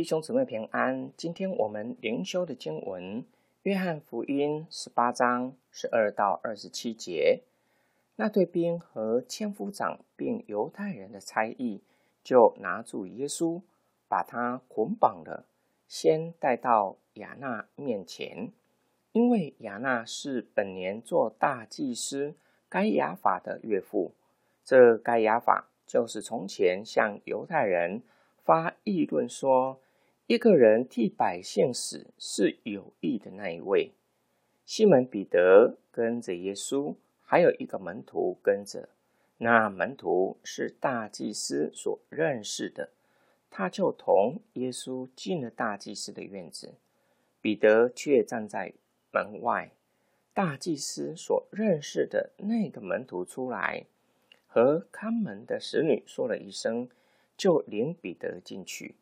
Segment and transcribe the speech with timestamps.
[0.00, 1.12] 弟兄姊妹平安。
[1.14, 3.22] 今天我们灵修的经文
[3.64, 7.42] 《约翰福音》十八章十二到二十七节。
[8.16, 11.82] 那对兵和千夫长并犹太人的差役
[12.24, 13.60] 就拿住耶稣，
[14.08, 15.44] 把他捆绑了，
[15.86, 18.50] 先带到亚纳面前，
[19.12, 22.34] 因为亚纳是本年做大祭司
[22.70, 24.14] 该亚法的岳父。
[24.64, 28.02] 这该亚法就是从前向犹太人
[28.42, 29.78] 发议论说，
[30.30, 33.90] 一个人替百姓死是有义的那一位。
[34.64, 38.90] 西门彼得跟着耶稣，还有一个门徒跟着。
[39.38, 42.90] 那门徒是大祭司所认识的，
[43.50, 46.76] 他就同耶稣进了大祭司的院子。
[47.40, 48.74] 彼得却站在
[49.12, 49.72] 门外。
[50.32, 53.86] 大祭司所认识的那个门徒出来，
[54.46, 56.88] 和看门的使女说了一声。
[57.36, 58.94] 就领彼得进去。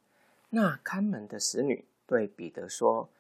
[0.51, 3.11] 那看门的使女对彼得说：“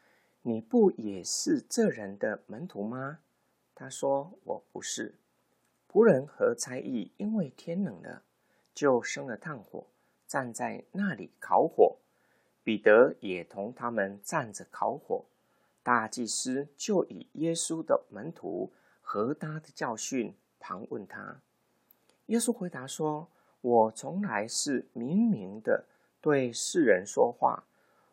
[0.42, 3.20] 你不也是这人的门徒吗？”
[3.74, 5.14] 他说：“我不是。”
[5.90, 8.22] 仆人和差役因为天冷了，
[8.74, 9.86] 就生了炭火，
[10.26, 11.98] 站在那里烤火。
[12.62, 15.24] 彼得也同他们站着烤火。
[15.82, 21.40] 大祭司就以耶稣的门徒和他的教训盘问他。
[22.26, 23.30] 耶稣回答说。
[23.60, 25.84] 我从来是明明的
[26.20, 27.64] 对世人说话。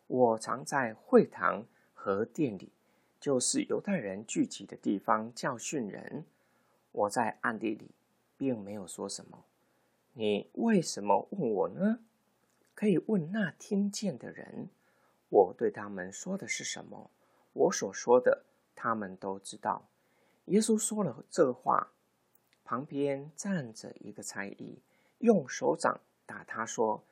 [0.06, 2.72] 我常在会堂和殿里，
[3.18, 6.24] 就是犹太人聚集的地方教训人。
[6.92, 7.90] 我在暗地里
[8.36, 9.44] 并没有说什么。
[10.12, 11.98] 你为什么问我呢？
[12.74, 14.68] 可以问那听见的人。
[15.28, 17.10] 我对他们说的是什么？
[17.52, 19.88] 我所说的，他们都知道。
[20.46, 21.90] 耶稣说了这话，
[22.64, 24.80] 旁边站着一个差役。
[25.18, 27.02] 用手掌打他，说：“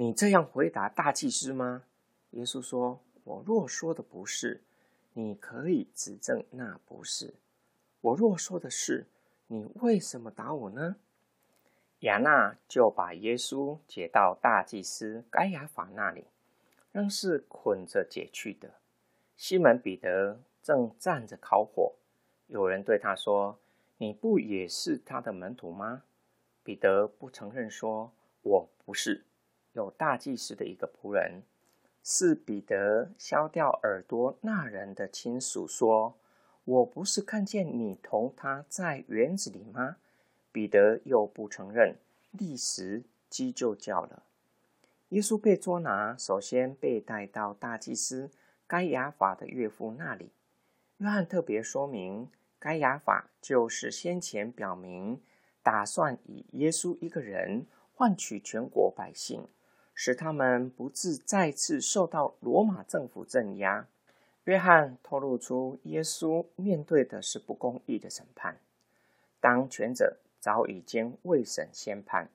[0.00, 1.82] 你这样回答大祭司吗？”
[2.32, 4.62] 耶稣说：“我若说的不是，
[5.12, 7.34] 你可以指证那不是；
[8.00, 9.08] 我若说的是，
[9.48, 10.96] 你为什么打我呢？”
[12.00, 16.24] 亚那就把耶稣解到大祭司该亚法那里，
[16.92, 18.76] 仍是捆着解去的。
[19.36, 21.92] 西门彼得正站着烤火，
[22.46, 23.58] 有人对他说
[23.98, 26.04] ：“你不也是他的门徒吗？”
[26.64, 28.10] 彼得不承认，说
[28.40, 29.26] ：“我不是。”
[29.72, 31.42] 有大祭司的一个仆人，
[32.02, 36.16] 是彼得削掉耳朵那人的亲属，说
[36.64, 39.96] ：“我不是看见你同他在园子里吗？”
[40.52, 41.96] 彼得又不承认，
[42.32, 44.24] 立时鸡就叫了。
[45.10, 48.30] 耶稣被捉拿，首先被带到大祭司
[48.66, 50.30] 该亚法的岳父那里。
[50.98, 52.28] 约翰特别说明，
[52.58, 55.20] 该亚法就是先前表明。
[55.62, 59.46] 打算以耶稣一个人换取全国百姓，
[60.02, 63.86] 使他们不致再次受到罗马政府镇压。
[64.44, 68.56] 约翰透露出耶稣面对的是不公义的审判。
[69.40, 72.30] 当权者早已经未审先判，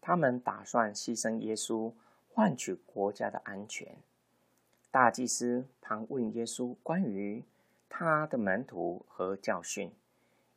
[0.00, 1.92] 他们打算牺牲耶稣
[2.32, 3.96] 换取国家的安全。
[4.92, 7.42] 大祭司盘问耶稣关于
[7.88, 9.90] 他的门徒和教训。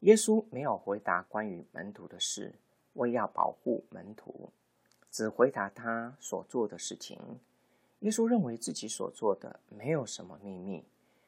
[0.01, 2.53] 耶稣没有回答关于门徒的事，
[2.93, 4.51] 为要保护门徒，
[5.11, 7.19] 只回答他所做的事情。
[7.99, 10.83] 耶稣认为自己所做的没有什么秘密，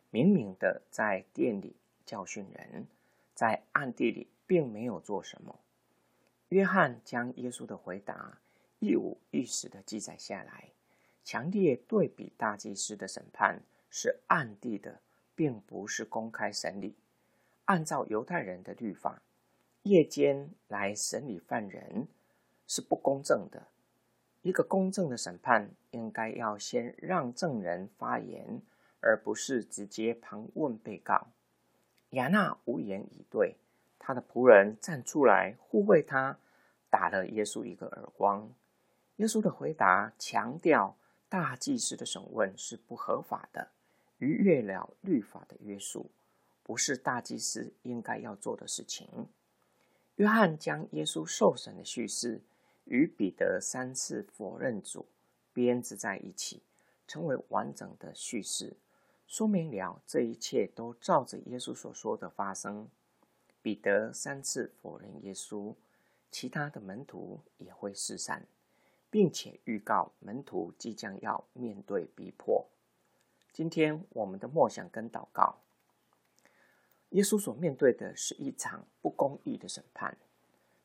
[0.09, 2.87] 明明的在店里教训人，
[3.35, 5.59] 在暗地里并没有做什么。
[6.49, 8.39] 约翰将耶稣的回答
[8.79, 10.69] 一五一十的记载下来，
[11.23, 15.01] 强烈对比大祭司的审判是暗地的，
[15.35, 16.95] 并不是公开审理。
[17.65, 19.21] 按照犹太人的律法，
[19.83, 22.07] 夜间来审理犯人
[22.67, 23.67] 是不公正的。
[24.43, 28.61] 一个公正的审判应该要先让证人发言，
[28.99, 31.29] 而不是直接盘问被告。
[32.11, 33.55] 亚娜无言以对，
[33.97, 36.37] 他的仆人站出来护卫他，
[36.89, 38.51] 打了耶稣一个耳光。
[39.15, 40.97] 耶稣的回答强调，
[41.29, 43.69] 大祭司的审问是不合法的，
[44.17, 46.11] 逾越了律法的约束。
[46.63, 49.07] 不是大祭司应该要做的事情。
[50.15, 52.41] 约翰将耶稣受审的叙事
[52.85, 55.07] 与彼得三次否认主
[55.53, 56.63] 编织在一起，
[57.07, 58.77] 成为完整的叙事，
[59.27, 62.89] 说明了这一切都照着耶稣所说的发生。
[63.61, 65.75] 彼得三次否认耶稣，
[66.29, 68.45] 其他的门徒也会四散，
[69.09, 72.67] 并且预告门徒即将要面对逼迫。
[73.53, 75.59] 今天我们的默想跟祷告。
[77.09, 80.17] 耶稣所面对的是一场不公义的审判，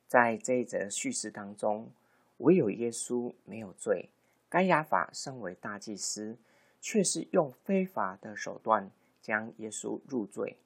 [0.08, 1.90] 在这一则叙事当中，
[2.38, 4.08] 唯有耶稣没有罪，
[4.48, 6.38] 该亚法身为大祭司，
[6.80, 8.90] 却是用非法的手段
[9.20, 10.56] 将耶稣入罪。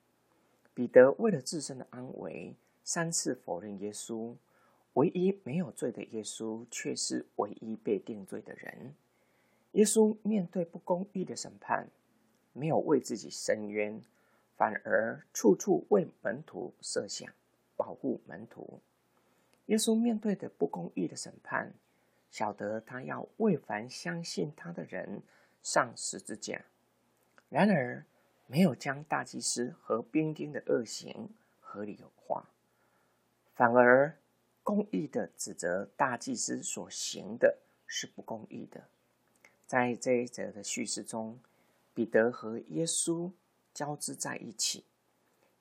[0.72, 2.54] 彼得为了自身的安危，
[2.84, 4.34] 三次否认耶稣。
[4.94, 8.94] 唯一没有罪的耶稣，却是唯一被定罪的人。
[9.72, 11.88] 耶稣面对不公义的审判，
[12.52, 14.00] 没有为自己伸冤，
[14.56, 17.32] 反而处处为门徒设想，
[17.74, 18.80] 保护门徒。
[19.66, 21.72] 耶稣面对的不公义的审判，
[22.30, 25.22] 晓得他要为凡相信他的人
[25.62, 26.64] 上十字架，
[27.48, 28.04] 然而
[28.46, 31.30] 没有将大祭司和兵丁的恶行
[31.60, 32.50] 合理化，
[33.54, 34.18] 反而
[34.62, 38.88] 公义的指责大祭司所行的是不公义的。
[39.66, 41.38] 在这一则的叙事中，
[41.94, 43.30] 彼得和耶稣
[43.72, 44.84] 交织在一起，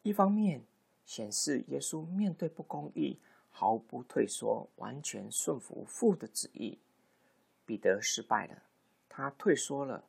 [0.02, 0.64] 一方面
[1.06, 3.20] 显示耶稣面对不公义
[3.52, 6.80] 毫不退缩，完全顺服父的旨意。
[7.66, 8.64] 彼得失败了，
[9.08, 10.04] 他退缩了。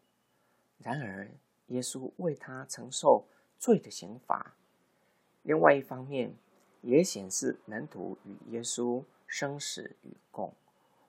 [0.79, 1.31] 然而
[1.67, 3.27] 耶稣为他承受
[3.59, 4.57] 罪的刑罚。
[5.43, 6.35] 另外一方面，
[6.81, 10.55] 也显示门徒与耶稣生死与共，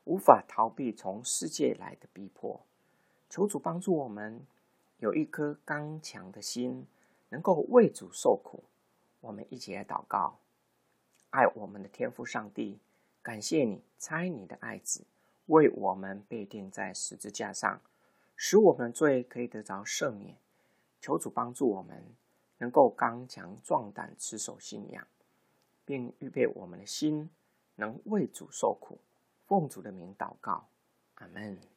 [0.03, 2.61] 无法逃避从世界来的逼迫。
[3.29, 4.45] 求主帮助我们
[4.99, 6.85] 有一颗刚强的心，
[7.29, 8.63] 能够为主受苦。
[9.21, 10.37] 我们一起来祷告：
[11.33, 12.77] 爱我们的天父上帝，
[13.23, 15.03] 感谢你差你的爱子
[15.47, 17.81] 为我们被钉在十字架上，
[18.35, 20.37] 使我们的罪可以得着赦免。
[21.01, 22.03] 求主帮助我们
[22.59, 25.07] 能够刚强壮胆，持守信仰，
[25.83, 27.27] 并预备我们的心
[27.77, 28.99] 能为主受苦。
[29.47, 30.67] 奉主的名祷告，
[31.15, 31.72] 阿门。